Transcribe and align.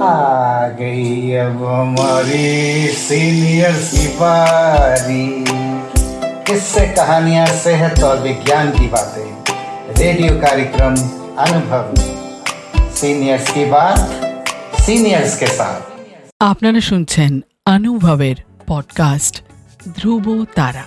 आ 0.00 0.68
गई 0.78 1.32
अब 1.36 1.64
हमारी 1.64 2.88
सीनियर 2.98 3.72
की 3.90 4.06
बारी 4.20 5.24
किससे 6.46 6.86
कहानियां 6.96 7.46
सेहत 7.58 8.02
और 8.04 8.16
विज्ञान 8.22 8.70
की 8.70 8.86
बातें 8.94 9.28
रेडियो 9.98 10.32
कार्यक्रम 10.40 10.96
अनुभव 11.44 11.94
सीनियर्स 12.94 13.50
की 13.50 13.64
बात 13.70 14.00
सीनियर्स 14.80 15.38
के 15.38 15.50
साथ 15.58 15.80
আপনারা 16.40 16.80
শুনছেন 16.80 17.32
অনুভবের 17.66 18.38
পডকাস্ট 18.66 19.34
ধ্রুব 19.96 20.26
তারা 20.54 20.84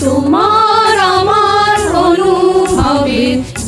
তোমার 0.00 0.69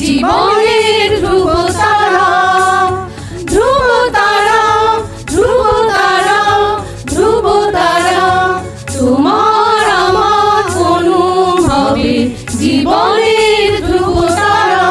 জীবনের 0.03 1.09
ধ্রুব 1.21 1.49
তারা 1.77 2.27
ধ্রুব 3.45 3.87
তারা 4.13 4.61
ধ্রুব 5.27 5.63
তারা 5.91 6.39
ধ্রুব 7.07 7.45
তারা, 7.73 8.27
তোমার 8.93 9.83
আমার 10.03 10.63
অনুভবে 10.89 12.13
জীবনের 12.59 13.71
ধ্রুব 13.87 14.17
তারা 14.39 14.87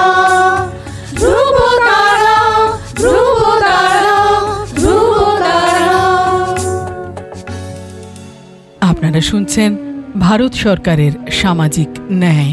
ধ্রুব 1.15 1.57
তারা 1.81 2.39
ধ্রুব 2.97 3.41
তারা 3.61 4.19
ধ্রুব 4.75 5.15
তারা। 5.41 5.97
আপনারা 8.81 9.21
শুনছেন 9.21 9.71
ভারত 10.19 10.53
সরকারের 10.65 11.13
সামাজিক 11.33 11.91
ন্যায় 12.13 12.53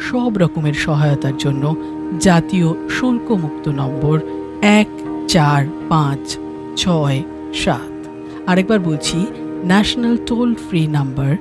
সব 0.00 0.32
রকমের 0.38 0.74
সহায়তার 0.74 1.36
জন্য 1.36 1.64
জাতীয় 2.20 2.68
শুল্কমুক্ত 2.90 3.68
নম্বর 3.68 4.16
এক 4.62 4.90
চার 5.28 5.62
পাঁচ 5.88 6.24
ছয় 6.76 7.22
সাত। 7.54 7.94
আরেকবার 8.46 8.80
বলছি 8.80 9.18
national 9.64 10.16
toll 10.26 10.54
free 10.54 10.82
number 10.86 11.32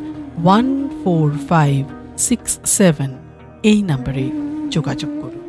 one 0.43 0.67
four 1.03 1.31
five 1.49 1.79
six 2.17 2.59
seven 2.77 3.11
এই 3.63 3.79
নাম্বারে 3.83 4.25
যোগাযোগ 4.69 5.11
করুন। 5.21 5.45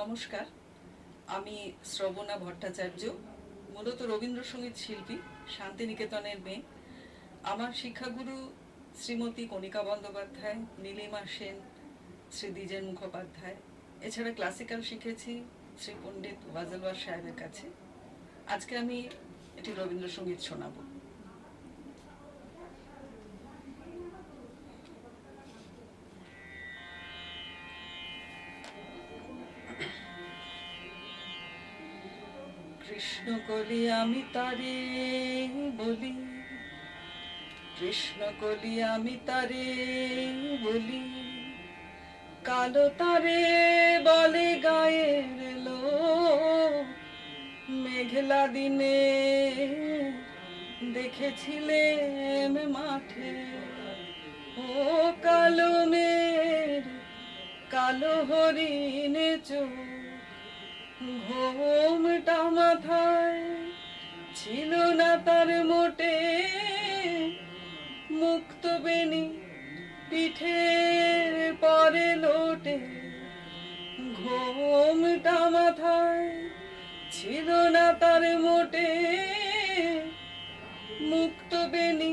নমস্কার, 0.00 0.44
আমি 1.36 1.56
শ্রবণা 1.84 2.36
ভট্টাচার্য। 2.44 3.02
মূলত 3.74 3.98
রবীন্দ্রসঙ্গীত 4.12 4.76
শিল্পী, 4.84 5.16
শান্তিনিকেতনের 5.56 6.38
মেয়ে। 6.46 6.62
আমার 7.52 7.72
শিক্ষাগুরু 7.72 8.36
শ্রীমতী 9.00 9.44
কণিকা 9.52 9.82
বন্দ্যোপাধ্যায়, 9.82 10.58
নীলিমা 10.84 11.22
সেন, 11.36 11.56
শ্রী 12.32 12.48
দ্বিজেন 12.56 12.84
মুখোপাধ্যায়। 12.90 13.56
এছাড়া 14.06 14.30
ক্লাসিক্যাল 14.38 14.80
শিখেছি 14.88 15.32
শ্রী 15.80 15.92
পণ্ডিত 16.02 16.38
ওয়াজলওয়ার 16.52 16.98
সাহেবের 17.04 17.36
কাছে। 17.42 17.66
আজকে 18.54 18.72
আমি 18.82 18.98
এটি 19.58 19.70
রবীন্দ্রসঙ্গীত 19.72 20.40
শোনাবো। 20.48 20.80
কৃষ্ণ 33.20 33.38
কলি 33.48 33.80
আমি 34.00 34.22
তারে 34.32 34.76
বলি। 35.78 36.12
কৃষ্ণ 37.76 38.20
কলি 38.40 38.72
আমি 38.92 39.14
তারে 39.26 39.66
বলি। 40.64 41.02
কালো 42.48 42.86
তারে 43.00 43.40
বলে 44.06 44.48
গায়ের 44.66 45.38
লো 45.66 45.82
মেঘলা 47.82 48.42
দিনে 48.54 48.98
দেখেছিলেম 50.94 52.54
মাঠে। 52.74 53.32
ও 54.58 54.68
কালো 55.22 55.72
মের 55.92 56.82
কালো 57.70 58.14
হরিণে 58.28 59.30
চোখ 59.48 59.99
ঘোমটা 61.30 62.42
মাথায় 62.50 63.42
ছিল 64.34 64.72
না 64.92 65.16
তার 65.16 65.64
মোটে। 65.64 66.16
মুক্ত 68.10 68.66
বেনি 68.66 69.24
পিঠের 70.10 71.54
পরে 71.60 72.16
লোটে। 72.16 72.78
ঘোমটা 74.20 75.38
মাথায় 75.50 76.30
ছিল 77.10 77.48
না 77.70 77.92
তার 77.92 78.22
মোটে। 78.40 78.88
মুক্ত 81.00 81.52
বেনি 81.72 82.12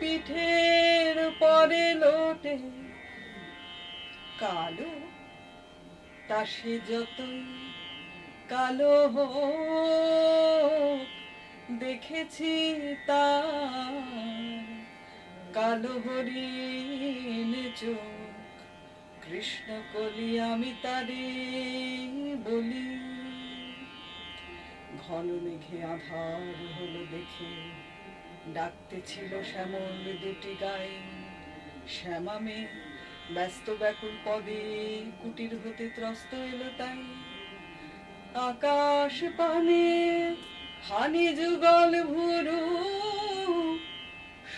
পিঠের 0.00 1.16
পরে 1.38 1.94
লোটে। 1.94 2.56
কালো 4.40 4.92
তা 6.28 6.44
সে 6.44 6.72
যতই 6.88 7.65
কালো 8.52 8.96
দেখেছি 11.82 12.54
তার 13.08 14.44
কালো 15.56 15.94
হরিণ 16.04 17.52
চোখ, 17.80 18.52
কৃষ্ণ 19.24 19.68
কলি 19.92 20.28
আমি 20.52 20.70
তারে 20.84 21.26
বলি। 22.46 22.88
ঘন 25.02 25.26
মেঘে 25.44 25.78
আধার 25.94 26.42
হলো 26.76 27.02
দেখে, 27.14 27.52
ডাকতে 28.56 28.96
ছিল 29.10 29.30
শ্যামল 29.50 29.86
দুটি 30.22 30.52
গায়ে। 30.62 30.96
শ্যামা 31.94 32.36
মেয়ে 32.44 32.66
ব্যস্ত 33.34 33.66
ব্যাকুল 33.80 34.14
পদে 34.26 34.60
কুটির 35.20 35.52
হতে 35.62 35.86
ত্রস্ত 35.96 36.30
এলো 36.52 36.68
তাই। 36.80 37.00
আকাশ 38.36 39.16
পানে 39.38 39.86
হানি 40.88 41.26
যুগল 41.38 41.92
ভুরু, 42.12 42.62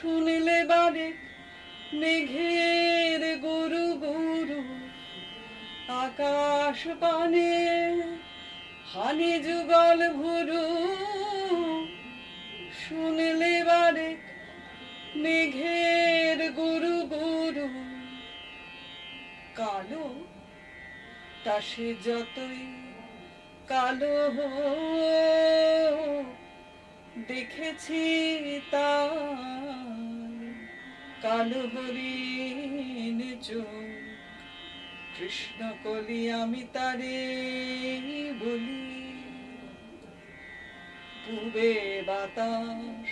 শুনিলে 0.00 0.64
বারে 0.64 1.08
মেঘের 1.92 3.22
গুরু 3.44 3.86
গুরু। 4.04 4.60
আকাশ 6.04 6.80
পানে 7.00 7.50
হানি 8.94 9.32
যুগল 9.46 10.00
ভুরু, 10.20 10.64
শুনিলে 12.82 13.54
বারে 13.64 14.08
মেঘের 15.16 16.38
গুরু 16.56 16.96
গুরু। 17.14 17.68
কালো, 19.54 20.06
তা 21.44 21.56
সে 21.60 21.88
যতই 22.04 22.87
কালো 23.68 24.16
দেখেছি 27.28 28.04
তার 28.70 29.10
কালো 31.22 31.62
হরিণ 31.74 33.18
কৃষ্ণ 35.14 35.60
কলি 35.84 36.20
আমি 36.32 36.62
তারে 36.72 37.20
বলি। 38.40 38.84
পূবে 41.24 41.72
বাতাস 42.06 43.08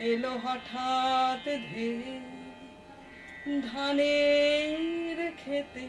এলো 0.00 0.32
হঠাৎ 0.44 1.44
ধে 1.70 1.92
ধানের 3.68 5.18
খেতে 5.36 5.88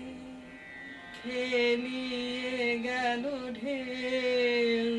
খেলিয়ে 1.24 2.80
গেল 2.80 3.24
ঢেউ। 3.54 4.94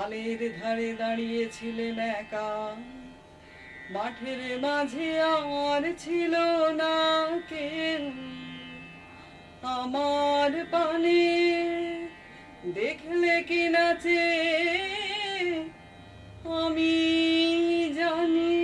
আলের 0.00 0.40
ধারে 0.60 0.90
দাঁড়িয়েছিলেন 0.92 1.98
একা। 1.98 2.50
মাঠের 3.90 4.42
মাঝে 4.60 5.10
আর 5.22 5.82
ছিল 5.98 6.34
না 6.72 6.96
কেউ। 7.50 8.04
আমার 9.62 10.52
পানে 10.70 11.24
দেখলে 12.74 13.34
কি 13.42 13.62
নাচে? 13.68 14.26
আমি 16.60 16.96
জানি, 17.94 18.56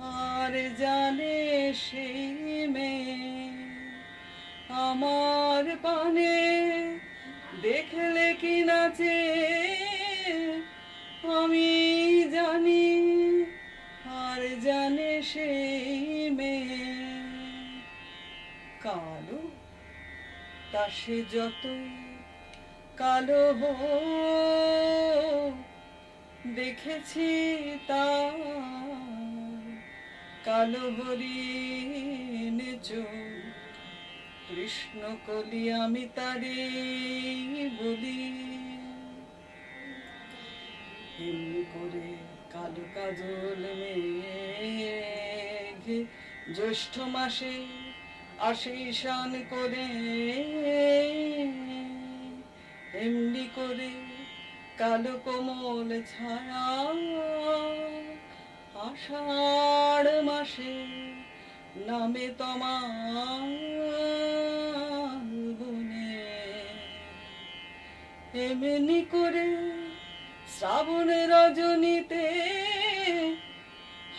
আর 0.00 0.52
জানে 0.78 1.36
সেই 1.74 2.45
নাচে 8.86 9.18
আমি 11.38 11.70
জানি, 12.34 12.86
আর 14.22 14.40
জানে 14.66 15.12
সেই 15.30 16.30
মেয়ে। 16.38 16.84
কালো, 18.84 19.40
তা 20.72 20.84
সে 20.98 21.16
যতই 21.32 21.86
কালো 23.00 23.44
দেখেছি 26.58 27.30
তা। 27.88 28.06
কালো 30.46 30.84
হরিণ 30.96 32.58
চোখ, 32.88 33.12
কৃষ্ণ 34.46 35.00
কলি 35.26 35.62
আমি 35.82 36.04
তারে 36.16 36.58
বলি। 37.78 38.20
এমনি 41.20 41.64
করে 41.74 42.08
কালো 42.52 42.84
কাজল 42.94 43.62
মেঘ 43.80 45.84
জ্যৈষ্ঠ 46.54 46.94
মাসে 47.14 47.54
আসে 48.38 48.72
ঈশান 48.90 49.32
করে। 49.50 49.86
এমনি 53.04 53.44
করে 53.56 53.92
কালো 54.76 55.14
কোমল 55.24 55.90
ছায়া 56.12 56.66
আষাঢ় 58.86 60.22
মাসে 60.22 60.74
নামে 61.86 62.26
তোমার 62.38 63.48
বনে। 65.60 66.12
এমনি 68.44 69.00
করে 69.12 69.75
শ্রাবণ 70.56 71.08
রজনীতে 71.32 72.26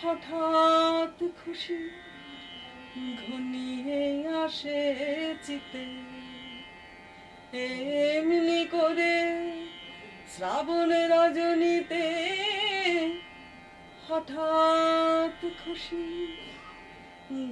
হঠাৎ 0.02 1.18
খুশি 1.40 1.82
ঘনিয়ে 3.24 4.02
আসে 4.44 4.82
চিতে। 5.46 5.86
এমনি 7.54 8.62
করে 8.76 9.18
শ্রাবণ 10.34 10.90
রজনীতে 11.14 12.06
হঠাৎ 14.08 15.40
খুশি 15.64 16.06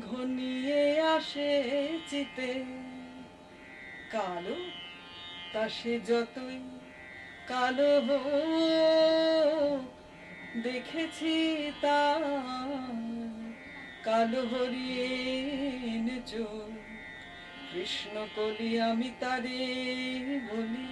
ঘনিয়ে 0.09 0.83
আসে 1.15 1.51
চিতে। 2.09 2.51
কালো 4.11 4.57
তা 5.53 5.63
সে 5.69 5.93
যতই 6.09 6.59
কালো 7.49 7.93
দেখেছি 10.63 11.35
তা। 11.81 12.01
কালো 14.07 14.41
হরিণ 14.51 16.05
চোখ, 16.31 16.71
কৃষ্ণ 17.69 18.15
কলি 18.35 18.71
আমি 18.89 19.09
তারে 19.19 19.63
বলি। 20.49 20.91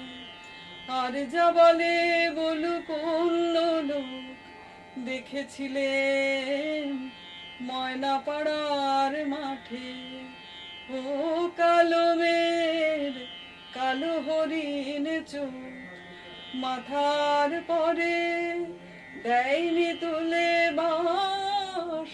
আর 1.00 1.14
যা 1.34 1.48
বলে 1.52 1.96
বলুক 2.38 2.88
অন্য 3.14 3.56
লোক, 3.90 4.10
দেখেছিলেন 5.06 6.88
ময়না 7.62 8.16
পাড়ার 8.26 9.14
মাঠে। 9.28 9.90
ও 10.90 11.00
কালো 11.58 12.06
মের 12.16 13.14
কালো 13.76 14.14
হরিণ 14.26 15.06
চোখ 15.32 15.73
মাথার 16.62 17.52
পরে 17.68 18.18
দেয়নি 19.24 19.90
তুলে 20.02 20.52
বাস, 20.78 22.10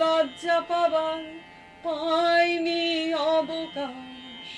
লজ্জা 0.00 0.58
পাবার 0.68 1.22
পায়নি 1.84 2.84
অবকাশ। 3.36 4.48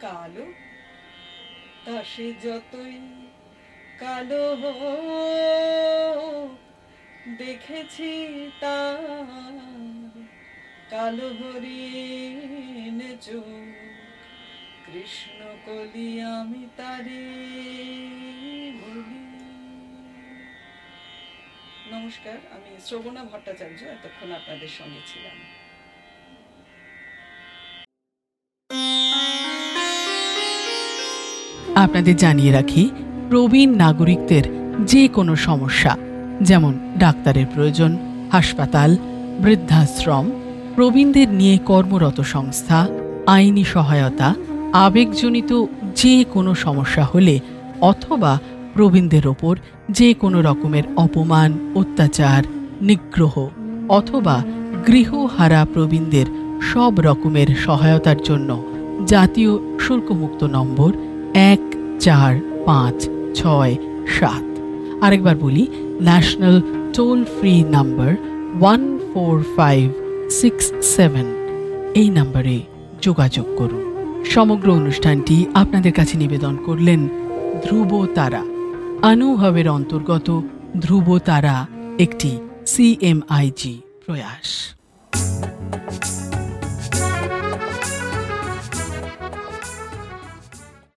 কালো, 0.00 0.46
তা 1.84 1.96
সে 2.12 2.28
যতই 2.44 2.96
কালো 4.00 4.46
দেখেছি 7.38 8.12
তা 8.60 8.78
কালো 10.90 11.28
হরিণ 11.38 12.98
চোখ। 13.26 14.01
কৃষ্ণ 14.92 15.40
কলি 15.66 16.08
আমি 16.20 16.62
তারে 16.76 17.22
বলি। 18.80 19.20
নমস্কার, 21.92 22.36
আমি 22.54 22.70
শ্রবণা 22.86 23.22
ভট্টাচার্য, 23.30 23.80
এতক্ষণ 23.96 24.28
আপনাদের 24.38 24.70
সঙ্গে 24.78 25.02
ছিলাম। 25.10 25.36
আপনাদের 31.84 32.16
জানিয়ে 32.16 32.52
রাখি, 32.52 32.84
প্রবীণ 33.30 33.70
নাগরিকদের 33.84 34.44
যে 34.92 35.02
কোনো 35.08 35.36
সমস্যা, 35.48 35.92
যেমন 36.40 36.72
ডাক্তারের 36.98 37.46
প্রয়োজন, 37.54 37.92
হাসপাতাল, 38.32 38.90
বৃদ্ধাশ্রম, 39.44 40.26
প্রবীণদের 40.74 41.28
নিয়ে 41.40 41.56
কর্মরত 41.70 42.18
সংস্থা, 42.34 42.78
আইনি 43.26 43.64
সহায়তা 43.64 44.30
আবেগজনিত 44.72 45.64
যে 45.96 46.24
কোনো 46.24 46.54
সমস্যা 46.54 47.04
হলে 47.04 47.40
অথবা 47.80 48.38
প্রবীণদের 48.74 49.26
ওপর 49.26 49.56
যে 49.90 50.14
কোনো 50.14 50.40
রকমের 50.40 50.82
অপমান, 50.96 51.72
অত্যাচার, 51.74 52.42
নিগ্রহ 52.82 53.48
অথবা 53.88 54.42
গৃহহারা 54.86 55.66
প্রবীণদের 55.74 56.26
সব 56.72 57.00
রকমের 57.00 57.46
সহায়তার 57.56 58.22
জন্য 58.22 58.62
জাতীয় 59.06 59.58
শুল্কমুক্ত 59.80 60.44
নম্বর 60.44 60.92
এক 61.34 61.60
চার 62.00 62.36
পাঁচ 62.66 63.08
ছয় 63.34 63.76
সাত। 64.18 64.44
আরেকবার 65.04 65.36
বলি, 65.36 65.66
national 66.02 66.60
toll 66.94 67.24
free 67.24 67.64
number 67.64 68.16
one 68.60 68.98
four 68.98 69.42
five 69.56 69.90
six 70.30 70.72
seven. 70.82 71.26
এই 71.94 72.10
নাম্বারে 72.10 72.60
যোগাযোগ 73.02 73.46
করুন। 73.58 73.91
সমগ্র 74.26 74.72
অনুষ্ঠানটি 74.72 75.46
আপনাদের 75.54 75.92
কাছে 75.92 76.16
নিবেদন 76.16 76.56
করলেন 76.56 77.08
ধ্রুব 77.64 78.06
তারা। 78.14 78.42
আনুহবের 79.02 79.68
অন্তর্গত 79.68 80.40
ধ্রুব 80.80 81.18
তারা, 81.18 81.66
একটি 81.98 82.38
সিএমআইজি 82.66 83.80
প্রয়াস। 84.06 84.74